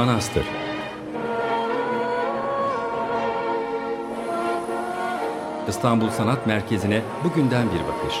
[0.00, 0.44] Manastır
[5.68, 8.14] İstanbul Sanat Merkezi'ne bugünden bir bakış.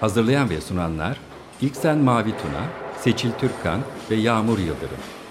[0.00, 1.20] Hazırlayan ve sunanlar
[1.60, 2.64] İlksen Mavi Tuna,
[2.98, 5.21] Seçil Türkkan ve Yağmur Yıldırım.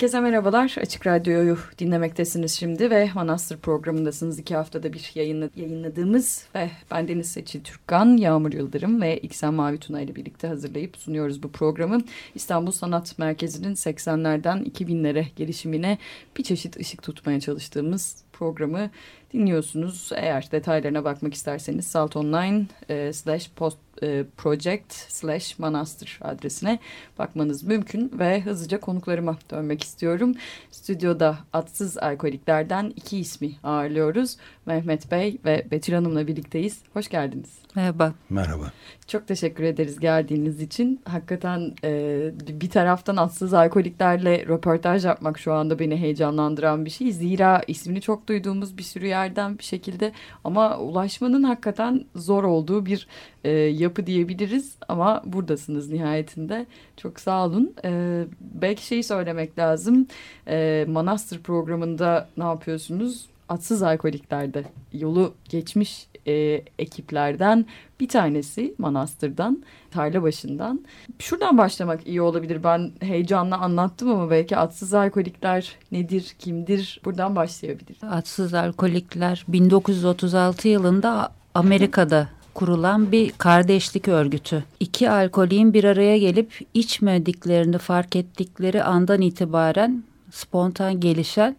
[0.00, 0.76] Herkese merhabalar.
[0.80, 4.38] Açık Radyo'yu dinlemektesiniz şimdi ve Manastır programındasınız.
[4.38, 5.12] iki haftada bir
[5.56, 10.96] yayınladığımız ve ben Deniz Seçil Türkkan, Yağmur Yıldırım ve İksen Mavi Tuna ile birlikte hazırlayıp
[10.96, 12.00] sunuyoruz bu programı.
[12.34, 15.98] İstanbul Sanat Merkezi'nin 80'lerden 2000'lere gelişimine
[16.36, 18.90] bir çeşit ışık tutmaya çalıştığımız programı
[19.32, 20.10] dinliyorsunuz.
[20.14, 26.78] Eğer detaylarına bakmak isterseniz Salt Online e, slash post e, project slash manastır adresine
[27.18, 30.34] bakmanız mümkün ve hızlıca konuklarıma dönmek istiyorum.
[30.70, 34.36] Stüdyoda atsız alkoliklerden iki ismi ağırlıyoruz.
[34.66, 36.82] Mehmet Bey ve Betül Hanım'la birlikteyiz.
[36.92, 37.59] Hoş geldiniz.
[37.74, 38.12] Merhaba.
[38.30, 38.72] Merhaba.
[39.06, 41.00] Çok teşekkür ederiz geldiğiniz için.
[41.04, 47.12] Hakikaten e, bir taraftan atsız alkoliklerle röportaj yapmak şu anda beni heyecanlandıran bir şey.
[47.12, 50.12] Zira ismini çok duyduğumuz bir sürü yerden bir şekilde
[50.44, 53.08] ama ulaşmanın hakikaten zor olduğu bir
[53.44, 54.74] e, yapı diyebiliriz.
[54.88, 56.66] Ama buradasınız nihayetinde.
[56.96, 57.74] Çok sağ olun.
[57.84, 60.06] E, belki şeyi söylemek lazım.
[60.48, 63.26] E, Manastır programında ne yapıyorsunuz?
[63.50, 66.32] Atsız alkoliklerde yolu geçmiş e,
[66.78, 67.66] ekiplerden
[68.00, 70.84] bir tanesi Manastır'dan, tarla başından.
[71.18, 72.64] Şuradan başlamak iyi olabilir.
[72.64, 77.00] Ben heyecanla anlattım ama belki atsız alkolikler nedir, kimdir?
[77.04, 77.96] Buradan başlayabilir.
[78.10, 84.64] Atsız alkolikler 1936 yılında Amerika'da kurulan bir kardeşlik örgütü.
[84.80, 91.56] İki alkolin bir araya gelip içmediklerini fark ettikleri andan itibaren spontan gelişen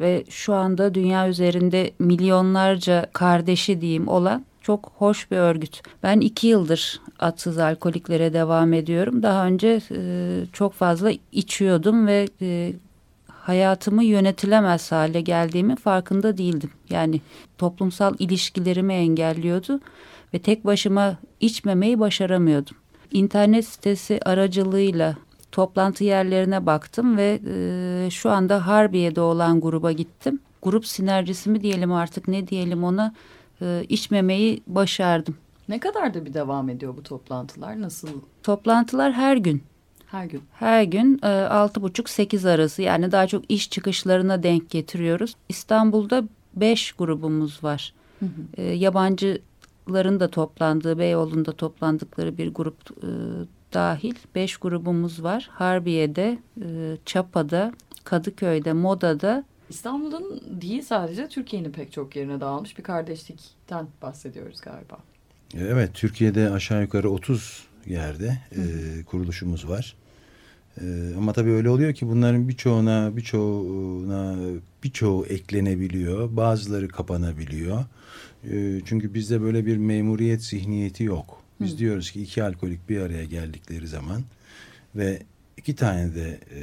[0.00, 5.82] ve şu anda dünya üzerinde milyonlarca kardeşi diyeyim olan çok hoş bir örgüt.
[6.02, 9.22] Ben iki yıldır atsız alkoliklere devam ediyorum.
[9.22, 12.72] Daha önce e, çok fazla içiyordum ve e,
[13.28, 16.70] hayatımı yönetilemez hale geldiğimi farkında değildim.
[16.90, 17.20] Yani
[17.58, 19.80] toplumsal ilişkilerimi engelliyordu
[20.34, 22.76] ve tek başıma içmemeyi başaramıyordum.
[23.12, 25.16] İnternet sitesi aracılığıyla
[25.52, 30.40] toplantı yerlerine baktım ve e, şu anda Harbiye'de olan gruba gittim.
[30.62, 33.14] Grup sinerjisi mi diyelim artık ne diyelim ona
[33.62, 35.36] e, içmemeyi başardım.
[35.68, 37.80] Ne kadar da bir devam ediyor bu toplantılar?
[37.80, 38.08] Nasıl?
[38.42, 39.62] Toplantılar her gün.
[40.06, 40.42] Her gün.
[40.52, 45.34] Her gün e, altı buçuk sekiz arası yani daha çok iş çıkışlarına denk getiriyoruz.
[45.48, 46.24] İstanbul'da
[46.54, 47.94] beş grubumuz var.
[48.18, 48.62] Hı hı.
[48.62, 53.08] E, yabancıların da toplandığı Beyoğlu'nda toplandıkları bir grup e,
[53.72, 55.48] dahil beş grubumuz var.
[55.52, 57.72] Harbiye'de, e, Çapa'da,
[58.04, 59.44] Kadıköy'de, Moda'da.
[59.70, 64.98] İstanbul'un değil sadece Türkiye'nin pek çok yerine dağılmış bir kardeşlikten bahsediyoruz galiba.
[65.58, 68.62] Evet, Türkiye'de aşağı yukarı 30 yerde e,
[69.04, 69.96] kuruluşumuz var.
[70.80, 70.84] E,
[71.18, 74.36] ama tabii öyle oluyor ki bunların birçoğuna, birçoğuna,
[74.84, 76.36] birçoğu eklenebiliyor.
[76.36, 77.84] Bazıları kapanabiliyor.
[78.50, 81.41] E, çünkü bizde böyle bir memuriyet zihniyeti yok.
[81.62, 81.78] Biz Hı.
[81.78, 84.22] diyoruz ki iki alkolik bir araya geldikleri zaman
[84.94, 85.22] ve
[85.56, 86.62] iki tane de e,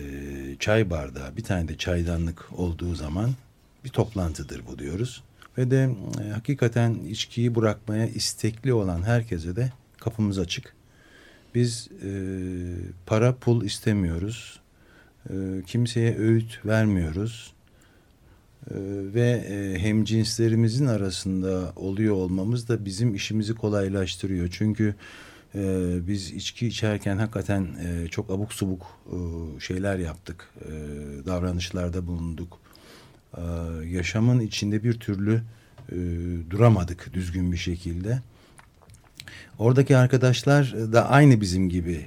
[0.60, 3.30] çay bardağı, bir tane de çaydanlık olduğu zaman
[3.84, 5.24] bir toplantıdır bu diyoruz.
[5.58, 5.90] Ve de
[6.24, 10.76] e, hakikaten içkiyi bırakmaya istekli olan herkese de kapımız açık.
[11.56, 12.12] Biz e,
[13.06, 14.60] para pul istemiyoruz.
[15.30, 15.34] E,
[15.68, 17.54] kimseye öğüt vermiyoruz.
[18.72, 18.76] E,
[19.14, 24.48] ve e, hem cinslerimizin arasında oluyor olmamız da bizim işimizi kolaylaştırıyor.
[24.52, 24.96] Çünkü
[25.56, 25.62] e,
[26.08, 29.00] biz içki içerken hakikaten e, çok abuk subuk
[29.60, 30.50] şeyler yaptık.
[31.26, 32.60] Davranışlarda bulunduk.
[33.38, 33.42] E,
[33.86, 35.42] yaşamın içinde bir türlü
[36.50, 38.22] duramadık düzgün bir şekilde.
[39.60, 42.06] Oradaki arkadaşlar da aynı bizim gibi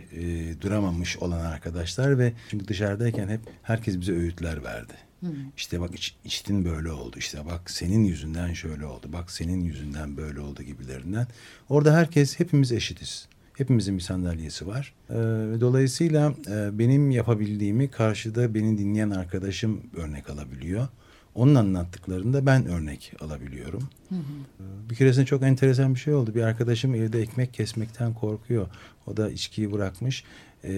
[0.60, 4.94] duramamış olan arkadaşlar ve çünkü dışarıdayken hep herkes bize öğütler verdi.
[5.22, 5.30] Hmm.
[5.56, 10.16] İşte bak iç, içtin böyle oldu işte bak senin yüzünden şöyle oldu bak senin yüzünden
[10.16, 11.26] böyle oldu gibilerinden.
[11.68, 13.28] Orada herkes hepimiz eşitiz.
[13.56, 14.94] Hepimizin bir sandalyesi var.
[15.10, 15.14] Ee,
[15.60, 20.88] dolayısıyla e, benim yapabildiğimi karşıda beni dinleyen arkadaşım örnek alabiliyor.
[21.34, 23.88] Onun anlattıklarında ben örnek alabiliyorum.
[24.08, 24.90] Hı hı.
[24.90, 26.34] Bir keresinde çok enteresan bir şey oldu.
[26.34, 28.66] Bir arkadaşım evde ekmek kesmekten korkuyor.
[29.06, 30.24] O da içkiyi bırakmış.
[30.64, 30.72] Ee,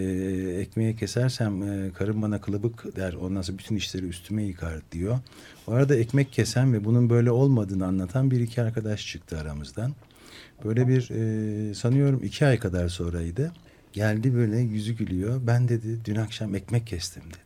[0.60, 3.12] ekmeği kesersem e, karım bana kılıbık der.
[3.12, 5.18] Ondan sonra bütün işleri üstüme yıkar diyor.
[5.66, 9.92] O arada ekmek kesen ve bunun böyle olmadığını anlatan bir iki arkadaş çıktı aramızdan.
[10.64, 13.52] Böyle bir e, sanıyorum iki ay kadar sonraydı.
[13.92, 15.40] Geldi böyle yüzü gülüyor.
[15.46, 17.43] Ben dedi dün akşam ekmek kestim dedi.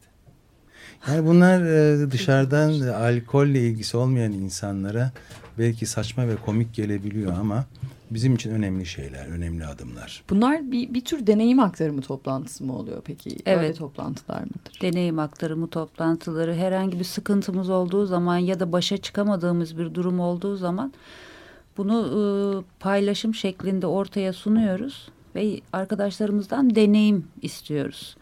[1.08, 5.12] Yani bunlar e, dışarıdan alkolle ilgisi olmayan insanlara
[5.58, 7.64] belki saçma ve komik gelebiliyor ama
[8.10, 10.22] bizim için önemli şeyler, önemli adımlar.
[10.30, 13.36] Bunlar bir, bir tür deneyim aktarımı toplantısı mı oluyor peki?
[13.46, 13.64] Evet.
[13.64, 14.78] Öyle toplantılar mıdır?
[14.82, 20.56] Deneyim aktarımı toplantıları herhangi bir sıkıntımız olduğu zaman ya da başa çıkamadığımız bir durum olduğu
[20.56, 20.92] zaman
[21.76, 22.20] bunu e,
[22.80, 28.16] paylaşım şeklinde ortaya sunuyoruz ve arkadaşlarımızdan deneyim istiyoruz.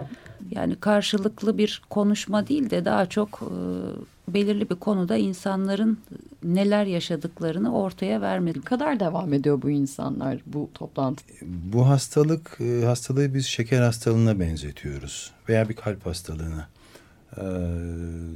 [0.51, 5.99] Yani karşılıklı bir konuşma değil de daha çok e, belirli bir konuda insanların
[6.45, 8.57] neler yaşadıklarını ortaya vermek.
[8.57, 11.25] Ne kadar devam ediyor bu insanlar bu toplantı?
[11.43, 16.69] Bu hastalık e, hastalığı biz şeker hastalığına benzetiyoruz veya bir kalp hastalığına.
[17.37, 17.43] Ee,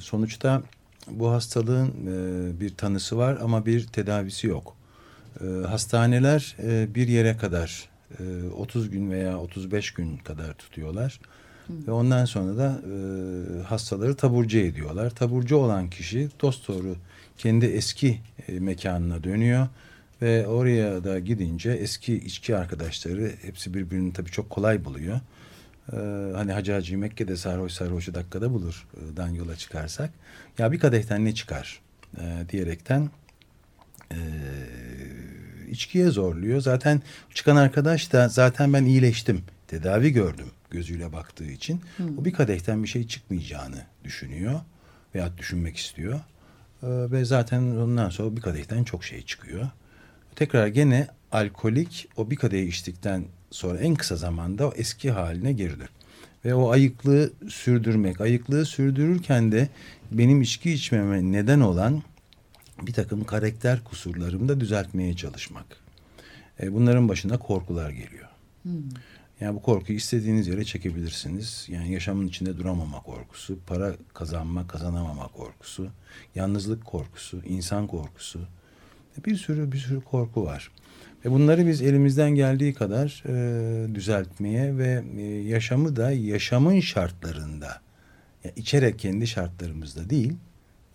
[0.01, 0.63] sonuçta
[1.11, 4.77] bu hastalığın e, bir tanısı var ama bir tedavisi yok.
[5.41, 7.91] Ee, hastaneler e, bir yere kadar
[8.57, 11.21] 30 gün veya 35 gün kadar tutuyorlar.
[11.87, 15.11] Ve ondan sonra da e, hastaları taburcu ediyorlar.
[15.11, 16.97] Taburcu olan kişi dosdoğru
[17.39, 19.69] kendi eski e, mekanına dönüyor.
[20.23, 25.21] Ve oraya da gidince eski içki arkadaşları hepsi birbirini tabii çok kolay buluyor.
[25.93, 25.97] Ee,
[26.35, 28.87] hani Hacı Hacı Mekke'de sarhoş sarhoşu dakikada bulur
[29.17, 30.11] dan yola çıkarsak.
[30.59, 31.81] Ya bir kadehten ne çıkar
[32.19, 33.11] e, diyerekten
[34.13, 34.19] e,
[35.71, 36.61] içkiye zorluyor.
[36.61, 37.03] Zaten
[37.35, 42.19] çıkan arkadaş da zaten ben iyileştim, tedavi gördüm gözüyle baktığı için hmm.
[42.19, 44.61] o bir kadehten bir şey çıkmayacağını düşünüyor
[45.15, 46.21] veya düşünmek istiyor.
[46.83, 49.69] Ee, ve zaten ondan sonra bir kadehten çok şey çıkıyor.
[50.37, 55.89] Tekrar gene alkolik o bir kadehi içtikten sonra en kısa zamanda o eski haline geridir.
[56.45, 59.69] Ve o ayıklığı sürdürmek, ayıklığı sürdürürken de
[60.11, 62.03] benim içki içmeme neden olan
[62.83, 65.67] bir takım karakter kusurlarımı da düzeltmeye çalışmak.
[66.63, 68.29] E, bunların başına korkular geliyor.
[68.63, 68.73] Hmm.
[69.41, 71.67] Yani bu korkuyu istediğiniz yere çekebilirsiniz.
[71.69, 75.89] Yani yaşamın içinde duramama korkusu, para kazanma, kazanamama korkusu,
[76.35, 78.41] yalnızlık korkusu, insan korkusu.
[79.27, 80.71] Bir sürü bir sürü korku var.
[81.25, 87.81] Ve bunları biz elimizden geldiği kadar e, düzeltmeye ve e, yaşamı da yaşamın şartlarında,
[88.45, 90.33] yani içerek kendi şartlarımızda değil,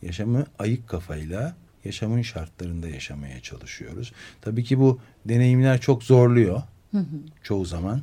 [0.02, 1.56] yaşamı ayık kafayla
[1.86, 4.14] yaşamın şartlarında yaşamaya çalışıyoruz.
[4.42, 6.62] Tabii ki bu deneyimler çok zorluyor
[6.92, 7.06] hı hı.
[7.44, 8.02] çoğu zaman.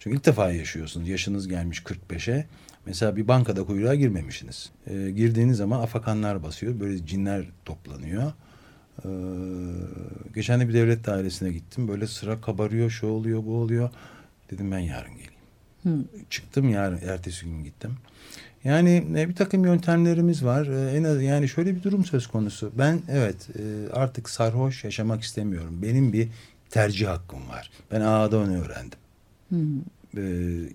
[0.00, 1.08] Çünkü ilk defa yaşıyorsunuz.
[1.08, 2.46] Yaşınız gelmiş 45'e.
[2.86, 4.70] Mesela bir bankada kuyruğa girmemişsiniz.
[4.86, 6.80] E, girdiğiniz zaman afakanlar basıyor.
[6.80, 8.32] Böyle cinler toplanıyor.
[9.04, 9.08] E,
[10.34, 11.88] geçen de bir devlet dairesine gittim.
[11.88, 13.90] Böyle sıra kabarıyor, şu oluyor, bu oluyor.
[14.50, 15.32] Dedim ben yarın geleyim.
[15.82, 16.04] Hı.
[16.30, 17.96] Çıktım yarın, ertesi gün gittim.
[18.64, 20.66] Yani e, bir takım yöntemlerimiz var.
[20.66, 22.72] E, en az yani şöyle bir durum söz konusu.
[22.78, 25.82] Ben evet e, artık sarhoş yaşamak istemiyorum.
[25.82, 26.28] Benim bir
[26.70, 27.70] tercih hakkım var.
[27.92, 28.98] Ben ağada onu öğrendim.
[29.50, 29.80] Hmm.
[30.16, 30.22] E,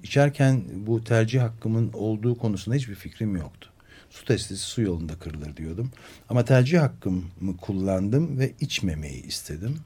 [0.04, 3.69] içerken bu tercih hakkımın olduğu konusunda hiçbir fikrim yoktu.
[4.10, 5.92] Su testisi su yolunda kırılır diyordum.
[6.30, 9.77] Ama tercih hakkımı kullandım ve içmemeyi istedim.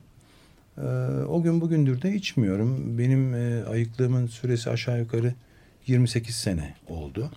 [0.77, 0.81] E,
[1.27, 2.97] o gün bugündür de içmiyorum.
[2.97, 5.33] Benim e, ayıklığımın süresi aşağı yukarı
[5.87, 7.31] 28 sene oldu.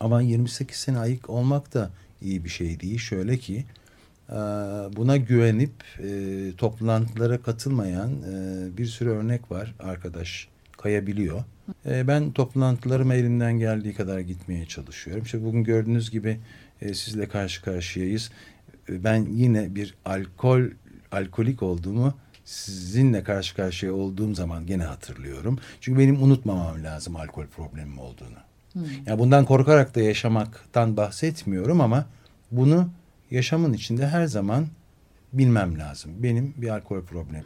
[0.00, 1.90] Ama 28 sene ayık olmak da
[2.22, 2.98] iyi bir şey değil.
[2.98, 3.64] Şöyle ki
[4.30, 4.34] e,
[4.96, 10.48] buna güvenip e, toplantılara katılmayan e, bir sürü örnek var arkadaş
[10.86, 11.44] kayabiliyor.
[11.84, 15.24] Ben toplantılarıma elimden geldiği kadar gitmeye çalışıyorum.
[15.24, 16.40] İşte bugün gördüğünüz gibi
[16.80, 18.30] sizle karşı karşıyayız.
[18.88, 20.62] Ben yine bir alkol
[21.12, 22.14] alkolik olduğumu
[22.44, 25.58] sizinle karşı karşıya olduğum zaman gene hatırlıyorum.
[25.80, 28.38] Çünkü benim unutmamam lazım alkol problemim olduğunu.
[28.72, 28.82] Hmm.
[29.06, 32.06] Yani bundan korkarak da yaşamaktan bahsetmiyorum ama
[32.50, 32.88] bunu
[33.30, 34.66] yaşamın içinde her zaman
[35.32, 36.12] bilmem lazım.
[36.22, 37.44] Benim bir alkol problemi.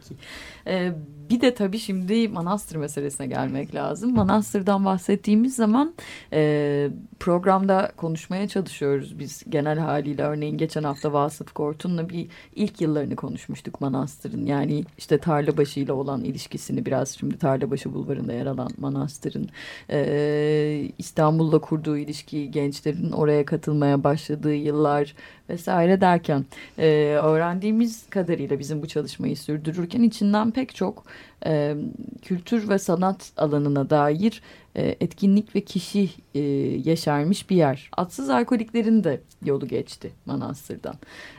[0.67, 0.93] Ee,
[1.29, 4.15] bir de tabii şimdi manastır meselesine gelmek lazım.
[4.15, 5.95] Manastırdan bahsettiğimiz zaman
[6.33, 10.23] e, programda konuşmaya çalışıyoruz biz genel haliyle.
[10.23, 14.45] Örneğin geçen hafta Vasıf Kortun'la bir ilk yıllarını konuşmuştuk manastırın.
[14.45, 19.49] Yani işte Tarlabaşı ile olan ilişkisini biraz şimdi Tarlabaşı bulvarında yer alan manastırın
[19.89, 25.15] e, İstanbul'la kurduğu ilişkiyi gençlerin oraya katılmaya başladığı yıllar
[25.51, 26.45] vesaire derken
[26.77, 26.87] e,
[27.23, 31.03] öğrendiğimiz kadarıyla bizim bu çalışmayı sürdürürken içinden pek çok
[31.45, 31.75] e,
[32.21, 34.41] kültür ve sanat alanına dair
[34.75, 37.89] e, etkinlik ve kişi e, yeşermiş bir yer.
[37.97, 40.95] Atsız alkoliklerin de yolu geçti Manastır'dan.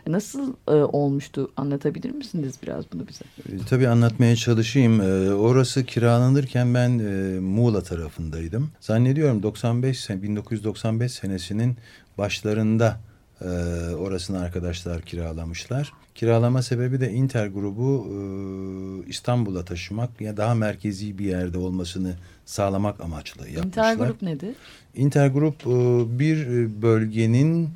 [0.07, 3.25] Nasıl e, olmuştu anlatabilir misiniz biraz bunu bize?
[3.55, 5.01] E, tabii anlatmaya çalışayım.
[5.01, 8.71] E, orası kiralanırken ben e, Muğla tarafındaydım.
[8.81, 11.77] Zannediyorum 95 1995 senesinin
[12.19, 13.01] başlarında
[13.45, 15.93] e, orasını arkadaşlar kiralamışlar.
[16.15, 23.01] Kiralama sebebi de Inter grubu e, İstanbul'a taşımak ya daha merkezi bir yerde olmasını sağlamak
[23.01, 23.67] amaçlı yapmışlar.
[23.67, 24.55] Inter grup nedir?
[24.95, 26.47] Inter grup e, bir
[26.83, 27.71] bölgenin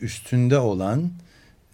[0.00, 1.10] üstünde olan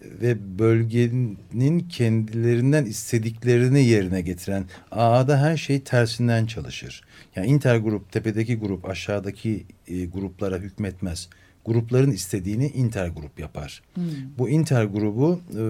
[0.01, 7.03] ve bölgenin kendilerinden istediklerini yerine getiren A'da her şey tersinden çalışır.
[7.35, 11.29] Yani Inter grup tepedeki grup aşağıdaki e, gruplara hükmetmez.
[11.65, 13.81] Grupların istediğini Inter grup yapar.
[13.93, 14.03] Hmm.
[14.37, 15.63] Bu Inter grubu e,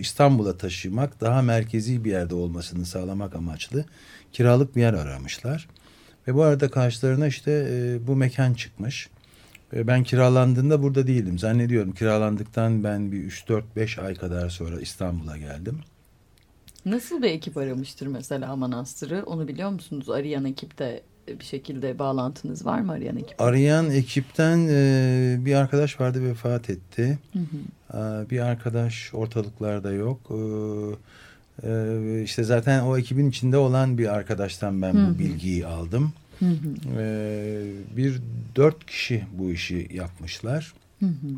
[0.00, 3.84] İstanbul'a taşımak daha merkezi bir yerde olmasını sağlamak amaçlı
[4.32, 5.68] kiralık bir yer aramışlar.
[6.28, 9.08] Ve bu arada karşılarına işte e, bu mekan çıkmış.
[9.72, 11.38] Ben kiralandığında burada değildim.
[11.38, 15.80] Zannediyorum kiralandıktan ben bir 3-4-5 ay kadar sonra İstanbul'a geldim.
[16.84, 19.22] Nasıl bir ekip aramıştır mesela Manastır'ı?
[19.26, 20.10] Onu biliyor musunuz?
[20.10, 23.40] Arayan ekipte bir şekilde bağlantınız var mı arayan ekip?
[23.40, 27.18] Arayan ekipten e, bir arkadaş vardı vefat etti.
[27.32, 27.98] Hı hı.
[27.98, 30.20] E, bir arkadaş ortalıklarda yok.
[30.30, 35.14] E, e, işte zaten o ekibin içinde olan bir arkadaştan ben hı hı.
[35.14, 36.12] bu bilgiyi aldım.
[36.38, 36.98] Hı hı.
[36.98, 38.20] Ee, bir
[38.56, 40.74] dört kişi bu işi yapmışlar.
[41.00, 41.28] Hı hı.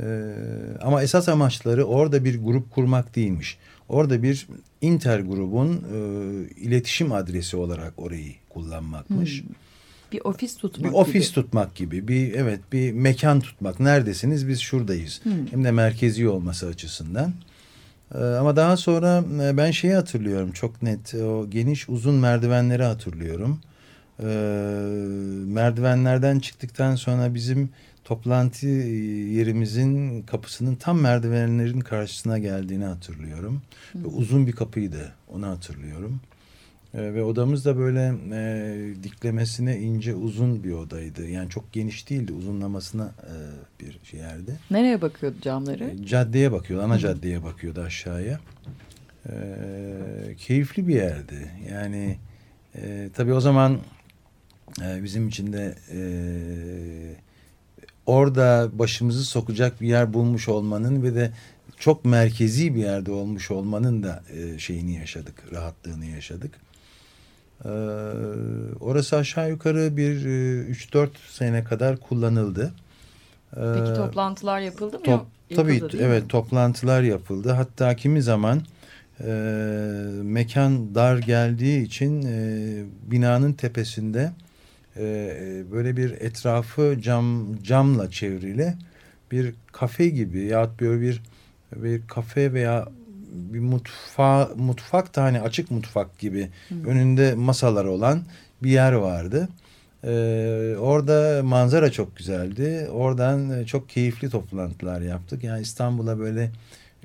[0.00, 0.34] Ee,
[0.80, 3.58] ama esas amaçları orada bir grup kurmak değilmiş.
[3.88, 4.46] Orada bir
[4.80, 5.98] inter grubun e,
[6.60, 9.42] iletişim adresi olarak orayı kullanmakmış.
[9.42, 9.46] Hı.
[10.12, 10.96] Bir ofis tutmak bir gibi.
[10.96, 12.08] ofis tutmak gibi.
[12.08, 13.80] Bir evet bir mekan tutmak.
[13.80, 14.48] Neredesiniz?
[14.48, 15.20] Biz şuradayız.
[15.24, 15.30] Hı.
[15.50, 17.32] Hem de merkezi olması açısından.
[18.14, 21.14] Ee, ama daha sonra e, ben şeyi hatırlıyorum çok net.
[21.14, 23.60] O geniş uzun merdivenleri hatırlıyorum
[24.22, 24.26] e,
[25.46, 27.70] merdivenlerden çıktıktan sonra bizim
[28.04, 33.62] toplantı yerimizin kapısının tam merdivenlerin karşısına geldiğini hatırlıyorum.
[33.94, 36.20] Ve uzun bir kapıydı onu hatırlıyorum.
[36.94, 41.28] E, ve odamız da böyle e, diklemesine ince uzun bir odaydı.
[41.28, 43.34] Yani çok geniş değildi uzunlamasına e,
[43.80, 44.56] bir yerdi.
[44.70, 45.84] Nereye bakıyordu camları?
[45.84, 48.40] E, caddeye bakıyordu ana caddeye bakıyordu aşağıya.
[49.28, 49.34] E,
[50.38, 51.50] keyifli bir yerdi.
[51.72, 52.18] Yani
[52.74, 53.78] e, tabii o zaman
[54.82, 56.00] e, bizim için de e,
[58.10, 61.32] orada başımızı sokacak bir yer bulmuş olmanın ve de
[61.78, 66.52] çok merkezi bir yerde olmuş olmanın da e, şeyini yaşadık, rahatlığını yaşadık.
[67.64, 67.70] E,
[68.80, 72.72] orası aşağı yukarı bir 3-4 e, sene kadar kullanıldı.
[73.56, 75.04] E, Peki toplantılar yapıldı mı?
[75.04, 75.26] Top,
[75.56, 76.28] tabii evet mi?
[76.28, 77.50] toplantılar yapıldı.
[77.50, 78.62] Hatta kimi zaman
[79.20, 79.32] e,
[80.22, 84.32] mekan dar geldiği için e, binanın tepesinde
[84.96, 85.02] e,
[85.72, 88.74] böyle bir etrafı cam camla çevrili
[89.32, 91.22] bir kafe gibi ya böyle bir
[91.76, 92.88] bir kafe veya
[93.32, 96.74] bir mutfa mutfak da hani açık mutfak gibi Hı.
[96.88, 98.22] önünde masalar olan
[98.62, 99.48] bir yer vardı.
[100.04, 102.88] Ee, orada manzara çok güzeldi.
[102.92, 105.44] Oradan çok keyifli toplantılar yaptık.
[105.44, 106.50] Yani İstanbul'a böyle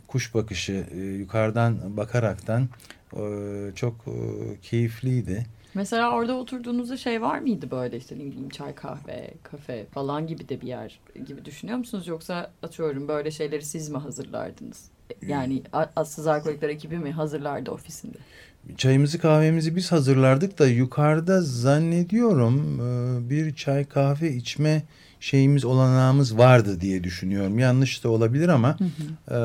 [0.08, 2.70] kuş bakışı e, yukarıdan bakaraktan
[3.14, 3.22] e,
[3.76, 4.16] çok e,
[4.62, 5.46] keyifliydi.
[5.76, 10.50] Mesela orada oturduğunuzda şey var mıydı böyle işte ne bileyim çay kahve, kafe falan gibi
[10.50, 12.08] de bir yer gibi düşünüyor musunuz?
[12.08, 14.90] Yoksa atıyorum böyle şeyleri siz mi hazırlardınız?
[15.28, 15.64] Yani
[15.96, 18.18] Assız Alkolikler ekibi mi hazırlardı ofisinde?
[18.78, 24.84] Çayımızı kahvemizi biz hazırlardık da yukarıda zannediyorum e, bir çay kahve içme
[25.20, 27.60] şeyimiz olanağımız vardı diye düşünüyorum.
[27.60, 29.36] Yanlış da olabilir ama hı hı.
[29.36, 29.40] E,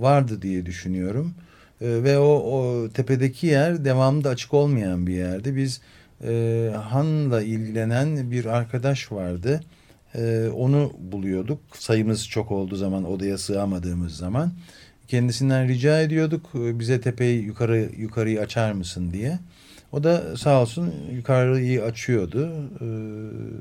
[0.00, 1.34] vardı diye düşünüyorum.
[1.82, 5.56] E, ve o, o tepedeki yer devamlı açık olmayan bir yerdi.
[5.56, 5.80] Biz
[6.24, 9.60] e, Han'la ilgilenen bir arkadaş vardı.
[10.14, 11.60] E, onu buluyorduk.
[11.74, 14.52] Sayımız çok olduğu zaman odaya sığamadığımız zaman.
[15.08, 19.38] Kendisinden rica ediyorduk e, bize tepeyi yukarı yukarıyı açar mısın diye.
[19.92, 22.50] O da sağ olsun yukarıyı açıyordu.
[22.80, 22.86] E,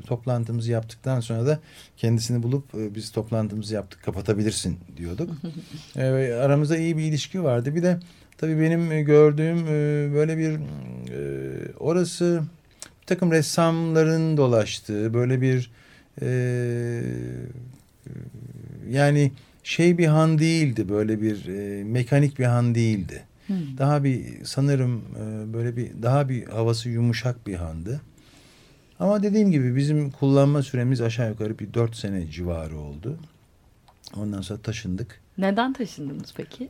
[0.08, 1.60] toplantımızı yaptıktan sonra da
[1.98, 5.30] kendisini bulup e, biz toplantımızı yaptık kapatabilirsin diyorduk.
[5.96, 7.76] e, aramızda iyi bir ilişki vardı.
[7.76, 8.00] Bir de
[8.38, 12.44] tabii benim gördüğüm e, böyle bir e, orası
[13.02, 15.72] bir takım ressamların dolaştığı böyle bir
[16.22, 16.28] e,
[18.90, 19.32] yani
[19.64, 23.24] şey bir han değildi böyle bir e, mekanik bir han değildi.
[23.48, 23.78] Hmm.
[23.78, 28.02] Daha bir sanırım e, böyle bir daha bir havası yumuşak bir handı.
[29.00, 33.18] Ama dediğim gibi bizim kullanma süremiz aşağı yukarı bir dört sene civarı oldu.
[34.18, 35.22] Ondan sonra taşındık.
[35.38, 36.64] Neden taşındınız peki?
[36.64, 36.70] Ee,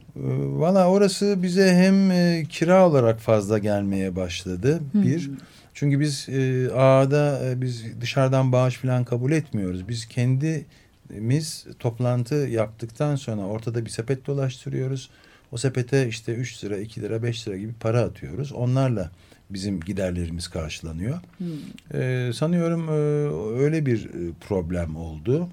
[0.60, 4.82] Valla orası bize hem e, kira olarak fazla gelmeye başladı.
[4.94, 5.32] Bir.
[5.74, 9.88] Çünkü biz e, ağda e, biz dışarıdan bağış falan kabul etmiyoruz.
[9.88, 15.10] Biz kendimiz toplantı yaptıktan sonra ortada bir sepet dolaştırıyoruz.
[15.52, 18.52] O sepete işte 3 lira, 2 lira, 5 lira gibi para atıyoruz.
[18.52, 19.12] Onlarla
[19.50, 21.20] bizim giderlerimiz karşılanıyor.
[21.94, 22.92] Ee, sanıyorum e,
[23.64, 25.50] öyle bir e, problem oldu.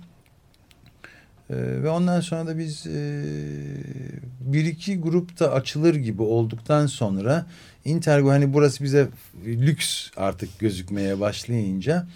[1.51, 3.25] Ee, ve ondan sonra da biz e,
[4.41, 7.47] bir iki grupta açılır gibi olduktan sonra
[7.85, 9.09] Intergo hani burası bize
[9.47, 12.07] lüks artık gözükmeye başlayınca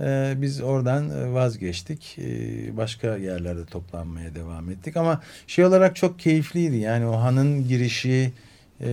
[0.00, 2.18] e, biz oradan e, vazgeçtik.
[2.18, 6.76] E, başka yerlerde toplanmaya devam ettik ama şey olarak çok keyifliydi.
[6.76, 8.32] Yani o hanın girişi
[8.80, 8.88] e,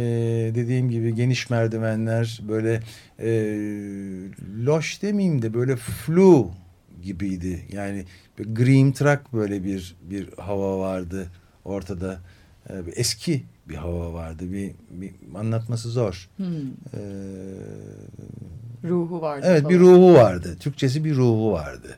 [0.55, 2.81] dediğim gibi geniş merdivenler böyle
[3.19, 3.29] e,
[4.65, 6.51] loş demeyeyim de böyle flu
[7.01, 7.65] gibiydi.
[7.71, 8.05] Yani
[8.37, 11.27] Green Truck böyle bir bir hava vardı
[11.65, 12.19] ortada.
[12.69, 14.53] E, eski bir hava vardı.
[14.53, 16.29] Bir, bir anlatması zor.
[16.37, 16.45] Hmm.
[16.93, 17.01] E,
[18.84, 19.75] Ruhu vardı evet falan.
[19.75, 20.57] bir ruhu vardı.
[20.60, 21.98] Türkçesi bir ruhu vardı.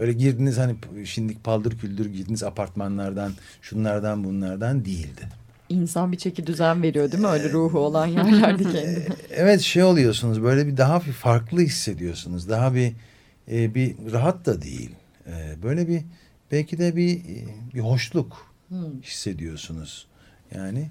[0.00, 3.32] Öyle girdiniz hani şimdi paldır küldür girdiniz apartmanlardan
[3.62, 5.28] şunlardan bunlardan değildi.
[5.68, 7.28] İnsan bir çeki düzen veriyor değil mi?
[7.28, 9.06] Öyle ruhu olan yerlerde kendine.
[9.30, 12.48] Evet şey oluyorsunuz böyle bir daha bir farklı hissediyorsunuz.
[12.48, 12.92] Daha bir
[13.52, 14.90] e, bir rahat da değil.
[15.26, 16.02] E, böyle bir
[16.52, 17.44] belki de bir e,
[17.74, 19.02] bir hoşluk Hmm.
[19.02, 20.06] hissediyorsunuz.
[20.54, 20.90] Yani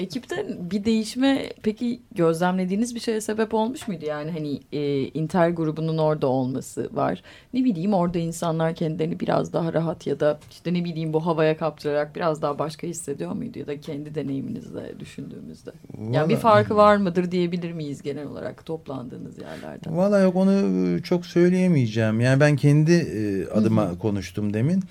[0.00, 4.04] Ekipte bir değişme peki gözlemlediğiniz bir şeye sebep olmuş muydu?
[4.04, 7.22] Yani hani e, Intel grubunun orada olması var.
[7.54, 11.56] Ne bileyim orada insanlar kendilerini biraz daha rahat ya da işte ne bileyim bu havaya
[11.56, 13.58] kaptırarak biraz daha başka hissediyor muydu?
[13.58, 15.70] Ya da kendi deneyiminizle düşündüğümüzde.
[16.10, 19.96] Yani bir farkı var mıdır diyebilir miyiz genel olarak toplandığınız yerlerden?
[19.96, 22.20] Valla yok onu e, çok söyleyemeyeceğim.
[22.20, 24.82] Yani ben kendi e, adıma konuştum demin.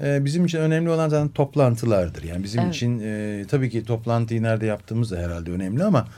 [0.00, 2.22] E, bizim için önemli olan zaten toplantılardır.
[2.22, 2.74] Yani bizim Evet.
[2.74, 6.08] için e, tabii ki toplantıyı nerede yaptığımız da herhalde önemli ama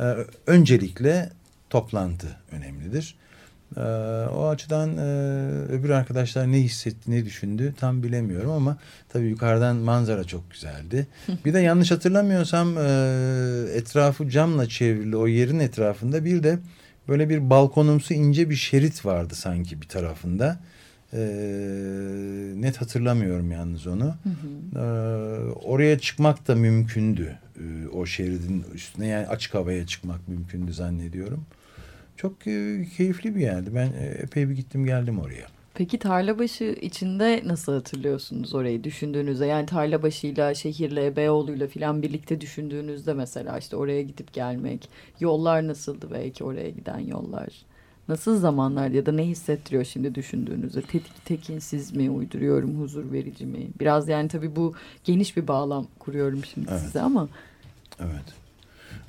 [0.00, 0.04] e,
[0.46, 1.30] öncelikle
[1.70, 3.14] toplantı önemlidir.
[3.76, 3.80] E,
[4.34, 5.02] o açıdan e,
[5.72, 8.76] öbür arkadaşlar ne hissetti, ne düşündü tam bilemiyorum ama
[9.08, 11.06] tabii yukarıdan manzara çok güzeldi.
[11.44, 12.82] Bir de yanlış hatırlamıyorsam e,
[13.74, 16.58] etrafı camla çevrili o yerin etrafında bir de
[17.08, 20.58] böyle bir balkonumsu ince bir şerit vardı sanki bir tarafında.
[21.12, 21.20] E,
[22.56, 24.14] net hatırlamıyorum yalnız onu.
[24.76, 24.80] E,
[25.64, 27.38] oraya çıkmak da mümkündü.
[27.56, 31.46] E, o şeridin üstüne yani açık havaya çıkmak mümkündü zannediyorum.
[32.16, 33.70] Çok e, keyifli bir yerdi.
[33.74, 35.46] Ben e, epey bir gittim geldim oraya.
[35.74, 39.46] Peki Tarlabaşı içinde nasıl hatırlıyorsunuz orayı düşündüğünüzde?
[39.46, 44.88] Yani Tarlabaşı'yla, şehirle, Beyoğlu'yla falan birlikte düşündüğünüzde mesela işte oraya gidip gelmek,
[45.20, 47.48] yollar nasıldı belki oraya giden yollar?
[48.08, 50.82] Nasıl zamanlar ya da ne hissettiriyor şimdi düşündüğünüzde?
[50.82, 53.68] Tetik, tekinsiz mi, uyduruyorum, huzur verici mi?
[53.80, 56.80] Biraz yani tabii bu geniş bir bağlam kuruyorum şimdi Evet.
[56.80, 57.28] size ama.
[58.00, 58.34] Evet.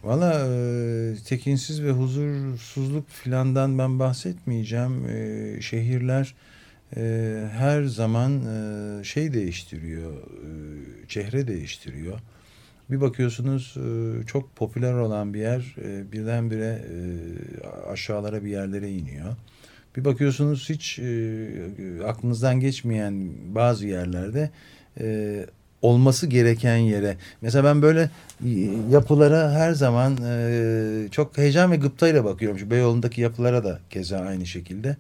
[0.04, 5.06] Valla e, tekinsiz ve huzursuzluk filandan ben bahsetmeyeceğim.
[5.10, 6.36] E, şehirler
[6.98, 7.02] e,
[7.52, 10.50] her zaman e, şey değiştiriyor, e,
[11.08, 12.20] çehre değiştiriyor.
[12.92, 19.36] Bir bakıyorsunuz e, çok popüler olan bir yer e, birdenbire e, aşağılara bir yerlere iniyor.
[19.96, 21.48] Bir bakıyorsunuz hiç e,
[22.06, 24.50] aklınızdan geçmeyen bazı yerlerde
[25.82, 27.18] olması gereken yere.
[27.42, 28.10] Mesela ben böyle
[28.90, 30.18] yapılara her zaman
[31.12, 32.60] çok heyecan ve gıptayla bakıyorum.
[32.60, 34.98] Şu Beyoğlu'ndaki yapılara da keza aynı şekilde.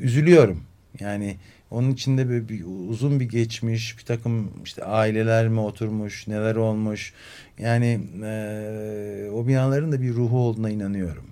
[0.00, 0.60] Üzülüyorum.
[1.00, 1.36] Yani
[1.70, 7.12] onun içinde böyle bir uzun bir geçmiş, bir takım işte aileler mi oturmuş, neler olmuş.
[7.58, 11.24] Yani e, o binaların da bir ruhu olduğuna inanıyorum.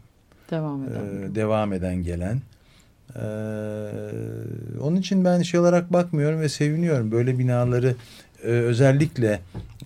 [0.50, 1.00] Devam eden.
[1.00, 2.42] Ee, devam eden gelen.
[3.16, 3.20] Ee,
[4.80, 7.12] onun için ben şey olarak bakmıyorum ve seviniyorum.
[7.12, 7.94] Böyle binaları
[8.42, 9.40] e, özellikle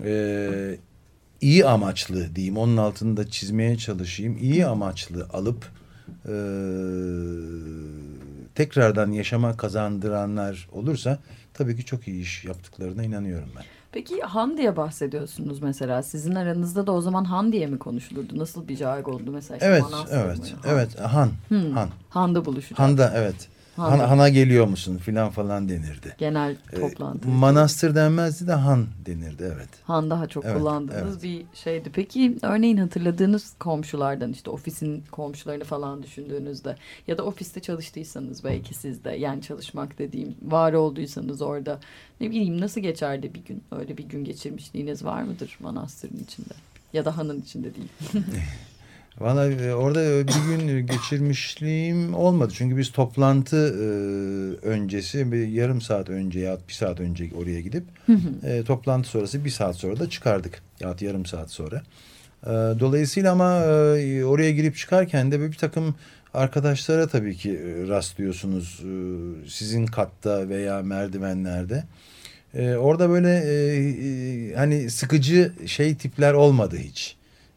[0.04, 0.76] e,
[1.40, 2.56] iyi amaçlı diyeyim.
[2.56, 4.38] Onun altında çizmeye çalışayım.
[4.40, 5.64] İyi amaçlı alıp
[6.28, 6.32] e,
[8.54, 11.18] tekrardan yaşama kazandıranlar olursa
[11.54, 13.64] tabii ki çok iyi iş yaptıklarına inanıyorum ben.
[13.92, 16.02] Peki Han diye bahsediyorsunuz mesela.
[16.02, 18.38] Sizin aranızda da o zaman Han diye mi konuşulurdu?
[18.38, 19.56] Nasıl bir jargondu mesela?
[19.56, 20.44] İşte Evet, evet, mı?
[20.62, 20.74] Han.
[20.74, 21.00] evet.
[21.00, 21.72] Han, Hmm.
[21.72, 21.88] Han.
[22.10, 22.78] Han'da buluşacağız.
[22.78, 23.48] Han'da evet.
[23.76, 26.14] Han, Han'a geliyor musun filan falan denirdi.
[26.18, 27.28] Genel Ee, toplantı.
[27.28, 29.68] manastır denmezdi de han denirdi evet.
[29.84, 31.22] Han daha çok Evet, kullandığınız evet.
[31.22, 31.90] bir şeydi.
[31.94, 39.04] Peki örneğin hatırladığınız komşulardan işte ofisin komşularını falan düşündüğünüzde ya da ofiste çalıştıysanız belki siz
[39.04, 41.80] de yani çalışmak dediğim var olduysanız orada
[42.20, 43.62] ne bileyim nasıl geçerdi bir gün?
[43.72, 46.54] Öyle bir gün geçirmişliğiniz var mıdır manastırın içinde?
[46.92, 47.88] Ya da hanın içinde değil.
[49.20, 52.52] Valla e, orada bir gün geçirmişliğim olmadı.
[52.56, 53.86] Çünkü biz toplantı e,
[54.66, 57.84] öncesi bir yarım saat önce ya bir saat önce oraya gidip
[58.44, 60.62] e, toplantı sonrası bir saat sonra da çıkardık.
[60.80, 61.82] Ya yarım saat sonra.
[62.46, 63.64] E, dolayısıyla ama
[63.96, 65.94] e, oraya girip çıkarken de bir takım
[66.34, 68.80] arkadaşlara tabii ki e, rastlıyorsunuz.
[68.80, 68.92] E,
[69.48, 71.84] sizin katta veya merdivenlerde.
[72.54, 77.16] E, orada böyle e, e, hani sıkıcı şey tipler olmadı hiç.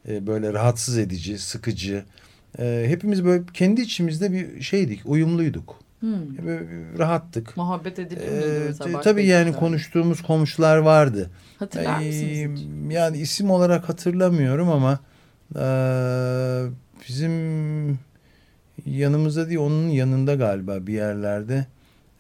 [0.09, 2.03] E, böyle rahatsız edici, sıkıcı.
[2.59, 5.79] E, hepimiz böyle kendi içimizde bir şeydik, uyumluyduk.
[5.99, 6.37] Hmm.
[6.45, 6.65] Böyle
[6.97, 7.57] rahattık.
[7.57, 9.59] Muhabbet E, t- başka tabii yani ekiplerle?
[9.59, 11.29] konuştuğumuz komşular vardı.
[11.59, 12.93] Hatırlar E, mısınız hiç?
[12.93, 14.99] yani isim olarak hatırlamıyorum ama
[15.55, 15.65] e,
[17.09, 17.99] bizim
[18.85, 21.65] yanımızda değil onun yanında galiba bir yerlerde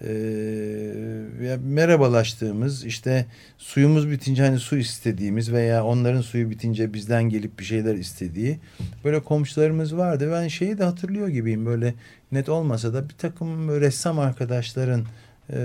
[0.01, 3.25] e, merhabalaştığımız işte
[3.57, 8.59] suyumuz bitince hani su istediğimiz veya onların suyu bitince bizden gelip bir şeyler istediği
[9.03, 10.29] böyle komşularımız vardı.
[10.33, 11.93] Ben şeyi de hatırlıyor gibiyim böyle
[12.31, 15.05] net olmasa da bir takım ressam arkadaşların
[15.49, 15.57] e,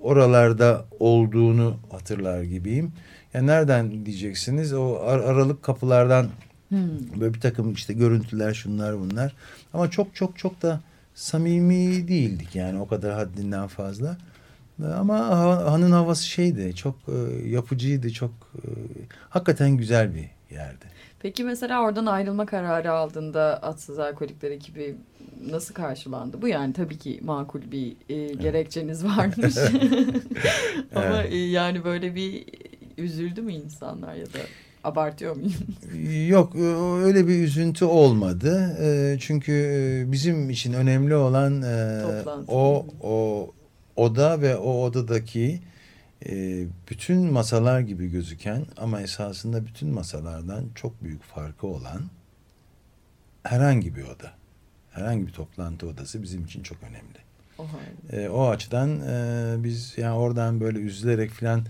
[0.00, 2.92] oralarda olduğunu hatırlar gibiyim.
[3.34, 4.72] Ya nereden diyeceksiniz?
[4.72, 6.26] O ar- aralık kapılardan
[6.68, 7.20] Hmm.
[7.20, 9.34] böyle bir takım işte görüntüler şunlar bunlar.
[9.72, 10.80] Ama çok çok çok da
[11.14, 14.16] samimi değildik yani o kadar haddinden fazla.
[14.98, 18.68] Ama ha- hanın havası şeydi çok e, yapıcıydı çok e,
[19.30, 20.84] hakikaten güzel bir yerdi.
[21.22, 24.96] Peki mesela oradan ayrılma kararı aldığında Atsız Alkolikler ekibi
[25.50, 26.42] nasıl karşılandı?
[26.42, 29.54] Bu yani tabii ki makul bir e, gerekçeniz varmış.
[30.94, 31.32] Ama Evet.
[31.32, 32.44] e, yani böyle bir
[32.98, 34.38] üzüldü mü insanlar ya da
[34.84, 35.52] abartıyor muyum?
[36.28, 36.62] Yok e,
[37.04, 38.76] öyle bir üzüntü olmadı.
[38.82, 41.54] E, Çünkü e, bizim için önemli olan
[42.02, 42.52] Toplantı.
[42.52, 43.50] o o
[43.96, 45.60] oda ve o odadaki
[46.90, 52.02] bütün masalar gibi gözüken ama esasında bütün masalardan çok büyük farkı olan
[53.42, 54.30] herhangi bir oda.
[54.90, 57.18] Herhangi bir toplantı odası bizim için çok önemli.
[57.58, 58.30] O halde.
[58.30, 59.00] O açıdan
[59.64, 61.62] biz yani oradan böyle üzülerek falan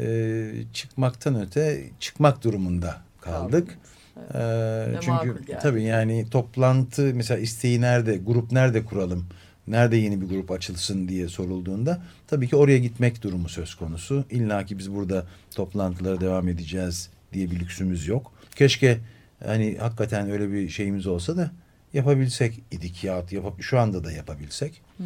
[0.00, 3.78] e, çıkmaktan öte çıkmak durumunda kaldık.
[4.18, 4.34] Evet.
[4.34, 5.60] E, Ne çünkü yani.
[5.62, 9.26] tabii yani toplantı mesela isteği nerede, grup nerede kuralım,
[9.66, 14.24] nerede yeni bir grup açılsın diye sorulduğunda tabii ki oraya gitmek durumu söz konusu.
[14.30, 18.32] İlla ki biz burada toplantılara devam edeceğiz diye bir lüksümüz yok.
[18.56, 18.98] Keşke
[19.44, 21.50] hani hakikaten öyle bir şeyimiz olsa da
[21.94, 24.82] yapabilsek idik ya yapıp şu anda da yapabilsek.
[25.00, 25.04] E,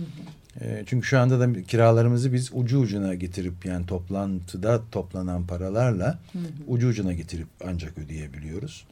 [0.87, 6.19] çünkü şu anda da kiralarımızı biz ucu ucuna getirip yani toplantıda toplanan paralarla
[6.67, 8.85] ucu ucuna getirip ancak ödeyebiliyoruz.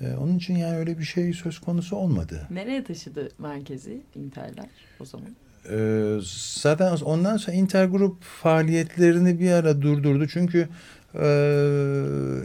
[0.00, 2.46] E, onun için yani öyle bir şey söz konusu olmadı.
[2.50, 4.68] Nereye taşıdı merkezi Interler
[5.00, 5.28] o zaman?
[5.70, 6.18] E,
[6.54, 10.28] zaten ondan sonra Intergrup faaliyetlerini bir ara durdurdu.
[10.28, 10.68] Çünkü
[11.14, 11.28] e,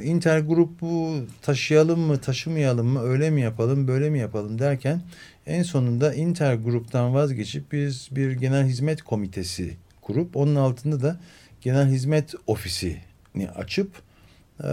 [0.03, 5.01] Intergrup'u taşıyalım mı taşımayalım mı öyle mi yapalım böyle mi yapalım derken
[5.47, 11.17] en sonunda Intergrup'tan vazgeçip biz bir genel hizmet komitesi kurup onun altında da
[11.61, 13.91] genel hizmet ofisini açıp
[14.63, 14.69] e,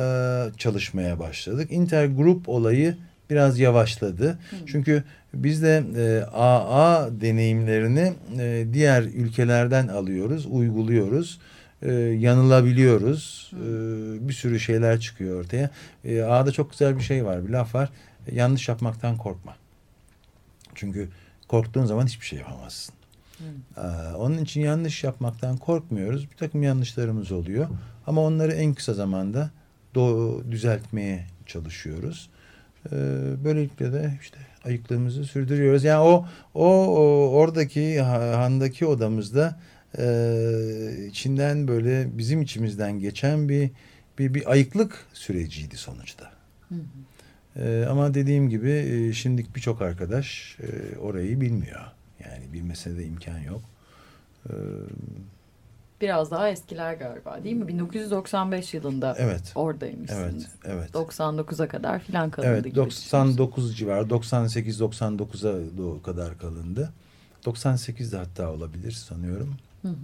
[0.56, 1.72] çalışmaya başladık.
[1.72, 2.96] Intergrup olayı
[3.30, 4.38] biraz yavaşladı.
[4.66, 5.04] Çünkü
[5.34, 11.40] biz de e, AA deneyimlerini e, diğer ülkelerden alıyoruz, uyguluyoruz.
[11.82, 13.52] E, yanılabiliyoruz.
[13.54, 13.68] E,
[14.28, 15.70] bir sürü şeyler çıkıyor ortaya.
[16.04, 17.90] E, A'da çok güzel bir şey var, bir laf var.
[18.26, 19.61] E, yanlış yapmaktan korkma.
[20.74, 21.08] Çünkü
[21.48, 22.94] korktuğun zaman hiçbir şey yapamazsın.
[23.76, 23.80] Ee,
[24.16, 26.30] onun için yanlış yapmaktan korkmuyoruz.
[26.30, 27.68] Bir takım yanlışlarımız oluyor.
[28.06, 29.50] Ama onları en kısa zamanda
[29.94, 32.30] do- düzeltmeye çalışıyoruz.
[32.86, 32.90] Ee,
[33.44, 35.84] böylelikle de işte ayıklığımızı sürdürüyoruz.
[35.84, 39.60] Yani o o, o oradaki ha- handaki odamızda
[39.98, 40.04] e,
[41.08, 43.70] içinden böyle bizim içimizden geçen bir
[44.18, 46.32] bir bir ayıklık süreciydi sonuçta.
[47.56, 51.80] Ee, ama dediğim gibi e, şimdilik birçok arkadaş e, orayı bilmiyor.
[52.24, 53.60] Yani bilmesine de imkan yok.
[54.50, 54.52] Ee,
[56.00, 57.68] Biraz daha eskiler galiba değil mi?
[57.68, 60.46] 1995 yılında evet, oradaymışsınız.
[60.64, 60.94] evet, evet.
[60.94, 66.92] 99'a kadar filan kalındı Evet, gibi 99 civarı, 98-99'a do- kadar kalındı.
[67.44, 69.54] 98'de hatta olabilir sanıyorum.
[69.82, 69.94] Hı hı.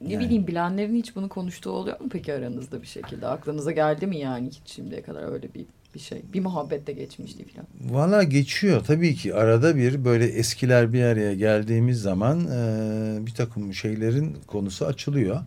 [0.00, 0.24] Ne Yani.
[0.24, 3.26] bileyim bilenlerin hiç bunu konuştuğu oluyor mu peki aranızda bir şekilde?
[3.26, 6.22] Aklınıza geldi mi yani hiç şimdiye kadar öyle bir bir şey?
[6.32, 7.66] Bir muhabbette geçmişti falan.
[7.80, 13.74] Valla geçiyor tabii ki arada bir böyle eskiler bir araya geldiğimiz zaman e, bir takım
[13.74, 15.40] şeylerin konusu açılıyor.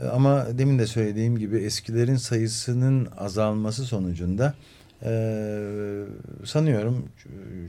[0.00, 4.54] E, ama demin de söylediğim gibi eskilerin sayısının azalması sonucunda
[5.04, 5.12] e,
[6.44, 7.08] sanıyorum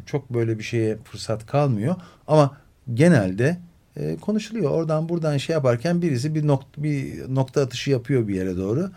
[0.06, 1.96] çok böyle bir şeye fırsat kalmıyor.
[2.28, 2.58] Ama
[2.94, 3.58] genelde
[3.98, 4.72] e, konuşuluyor.
[4.72, 8.92] Oradan buradan şey yaparken birisi bir nokta, bir nokta atışı yapıyor bir yere doğru.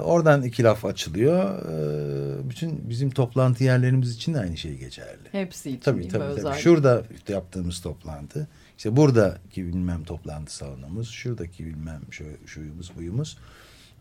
[0.00, 1.58] Oradan iki laf açılıyor.
[1.58, 5.18] E, bütün bizim toplantı yerlerimiz için de aynı şey geçerli.
[5.32, 6.24] Hepsi için Tabii tabii, tabii.
[6.32, 6.60] özellikle?
[6.62, 8.46] Şurada yaptığımız toplantı,
[8.78, 13.38] işte buradaki bilmem toplantı salonumuz, şuradaki bilmem şu, şuyumuz buyumuz.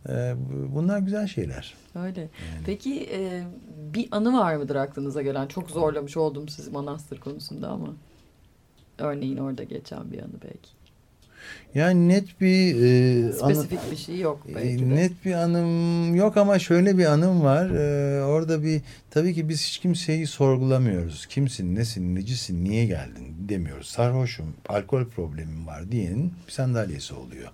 [0.10, 1.74] Ee, bu- bunlar güzel şeyler.
[1.96, 2.30] Öyle.
[2.66, 3.44] Peki e,
[3.94, 5.48] bir anı var mıdır aklınıza gelen?
[5.48, 7.94] Çok zorlamış oldum sizi manastır konusunda ama.
[9.00, 10.70] Örneğin orada geçen bir anı belki.
[11.76, 14.90] Yani net bir e, anı- Spesifik bir şey yok E, belki de.
[14.96, 17.70] Net bir anım yok ama şöyle bir anım var.
[17.70, 18.82] Ee, orada bir
[19.12, 21.26] tabii ki biz hiç kimseyi sorgulamıyoruz.
[21.26, 23.88] Kimsin, nesin, necisin, niye geldin demiyoruz.
[23.88, 27.50] Sarhoşum, alkol problemim var diyenin bir sandalyesi oluyor.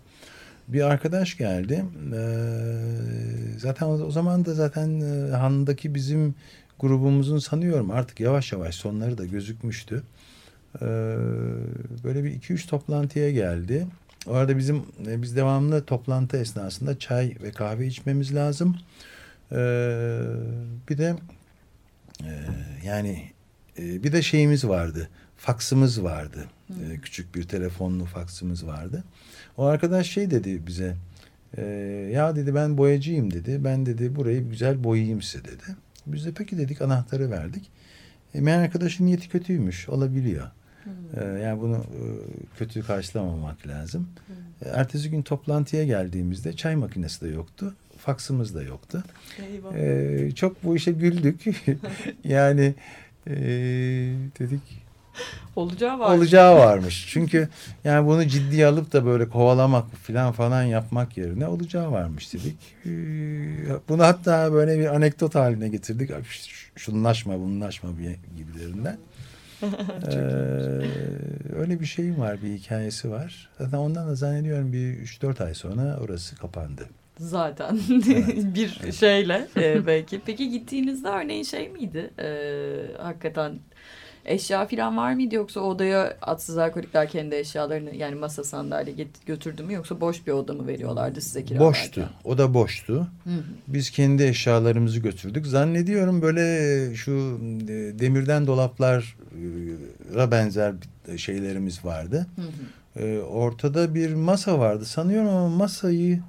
[0.67, 1.85] Bir arkadaş geldi.
[2.13, 6.35] Ee, zaten o, o zaman da zaten e, Han'daki bizim
[6.79, 10.03] grubumuzun sanıyorum artık yavaş yavaş sonları da gözükmüştü.
[10.81, 10.85] Ee,
[12.03, 13.87] böyle bir iki üç toplantıya geldi.
[14.27, 18.77] O arada bizim e, biz devamlı toplantı esnasında çay ve kahve içmemiz lazım.
[19.51, 19.55] Ee,
[20.89, 21.15] bir de
[22.23, 22.31] e,
[22.85, 23.31] yani
[23.79, 25.09] e, bir de şeyimiz vardı.
[25.37, 26.45] Faksımız vardı.
[26.69, 29.03] Ee, küçük bir telefonlu faksımız vardı.
[29.57, 30.95] O arkadaş şey dedi bize.
[32.11, 33.63] ya dedi ben boyacıyım dedi.
[33.63, 35.63] Ben dedi burayı güzel boyayayım size dedi.
[36.07, 37.71] Biz de peki dedik anahtarı verdik.
[38.33, 39.89] E, meğer arkadaşın niyeti kötüymüş.
[39.89, 40.47] Olabiliyor.
[41.17, 42.01] Ee, yani bunu e,
[42.57, 44.07] kötü karşılamamak lazım.
[44.65, 47.73] E, Ertesi gün toplantıya geldiğimizde çay makinesi de yoktu.
[47.97, 49.03] Faksımız da yoktu.
[49.77, 51.45] Ee, çok bu işe güldük.
[52.23, 52.73] yani
[53.27, 53.33] e,
[54.39, 54.83] dedik
[55.55, 56.17] Olacağı var.
[56.17, 57.07] olacağı varmış.
[57.09, 57.49] Çünkü
[57.83, 62.57] yani bunu ciddiye alıp da böyle kovalamak falan falan yapmak yerine olacağı varmış dedik.
[62.85, 62.89] Ee,
[63.89, 66.11] bunu hatta böyle bir anekdot haline getirdik.
[66.75, 68.97] Şunlaşma bunlaşma bir- gibilerinden.
[70.11, 70.15] Ee,
[71.55, 73.49] öyle bir şeyim var, bir hikayesi var.
[73.57, 76.87] Zaten ondan da zannediyorum bir 3-4 ay sonra orası kapandı.
[77.19, 77.79] Zaten
[78.55, 80.21] bir şeyle e, belki.
[80.25, 82.11] Peki gittiğinizde örneğin şey miydi?
[82.19, 82.27] E,
[82.97, 83.59] hakikaten
[84.25, 89.63] eşya falan var mıydı yoksa odaya atsız alkolikler kendi eşyalarını yani masa sandalye get- götürdü
[89.63, 91.83] mü yoksa boş bir oda mı veriyorlardı size kiralarken?
[91.83, 92.09] Boştu.
[92.23, 93.07] O da boştu.
[93.23, 93.43] Hı hı.
[93.67, 95.47] Biz kendi eşyalarımızı götürdük.
[95.47, 97.11] Zannediyorum böyle şu
[97.63, 100.73] e, demirden dolaplara benzer
[101.07, 102.27] bir şeylerimiz vardı.
[102.35, 103.21] Hı hı.
[103.21, 106.21] Ortada bir masa vardı sanıyorum ama masayı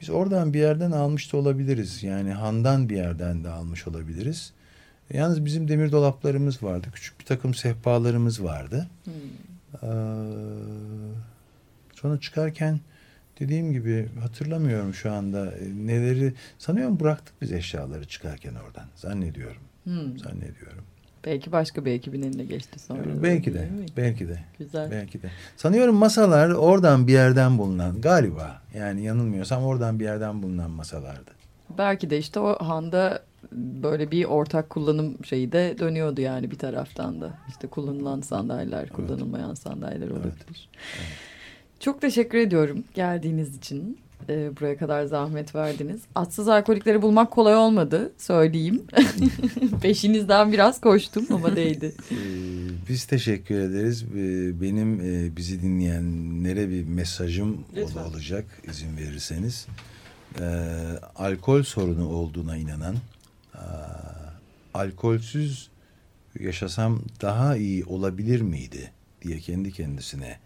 [0.00, 2.02] biz oradan bir yerden almış da olabiliriz.
[2.02, 4.52] Yani handan bir yerden de almış olabiliriz.
[5.12, 6.86] Yalnız bizim demir dolaplarımız vardı.
[6.94, 8.86] Küçük bir takım sehpalarımız vardı.
[9.04, 9.10] Hı.
[9.82, 9.88] Ee,
[11.94, 12.80] sonra çıkarken
[13.40, 19.90] dediğim gibi hatırlamıyorum şu anda e, neleri sanıyorum bıraktık biz eşyaları çıkarken oradan zannediyorum Hı.
[20.18, 20.84] zannediyorum.
[21.24, 23.22] Belki başka bir ekibin eline geçti sonra.
[23.22, 24.90] belki de belki de Güzel.
[24.90, 25.30] belki de.
[25.56, 31.30] Sanıyorum masalar oradan bir yerden bulunan galiba yani yanılmıyorsam oradan bir yerden bulunan masalardı.
[31.78, 37.20] Belki de işte o handa böyle bir ortak kullanım şeyi de dönüyordu yani bir taraftan
[37.20, 37.38] da.
[37.48, 40.68] İşte kullanılan sandalyeler, kullanılmayan sandalyeler olabilir.
[41.80, 43.98] Çok teşekkür ediyorum geldiğiniz için.
[44.28, 46.00] Ee, buraya kadar zahmet verdiniz.
[46.14, 48.82] Atsız alkolikleri bulmak kolay olmadı söyleyeyim.
[49.82, 51.94] Peşinizden biraz koştum ama değdi.
[52.12, 54.02] Ee, biz teşekkür ederiz.
[54.02, 58.04] Ee, Benim e, bizi dinleyenlere bir mesajım Lütfen.
[58.04, 59.66] olacak izin verirseniz.
[60.40, 60.44] Ee,
[61.16, 62.94] alkol sorunu olduğuna inanan,
[64.74, 65.70] alkolsüz
[66.40, 68.92] yaşasam daha iyi olabilir miydi
[69.22, 70.38] diye kendi kendisine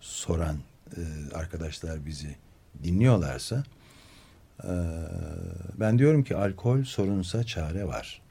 [0.00, 0.56] soran
[0.96, 1.00] e,
[1.34, 2.36] arkadaşlar bizi
[2.82, 3.64] dinliyorlarsa
[4.64, 4.72] e,
[5.80, 8.22] ben diyorum ki alkol sorunsa çare var.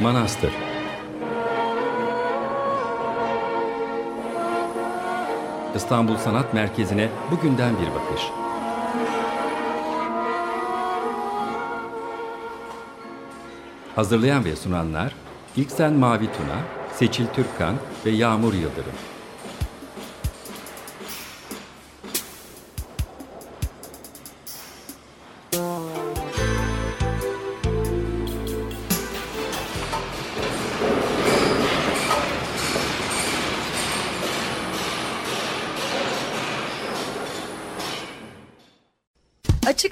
[0.00, 0.69] Manastır
[5.74, 8.22] İstanbul Sanat Merkezi'ne bugünden bir bakış.
[13.94, 15.14] Hazırlayan ve sunanlar
[15.56, 16.58] İlksen Mavi Tuna,
[16.94, 17.74] Seçil Türkkan
[18.06, 19.09] ve Yağmur Yıldırım.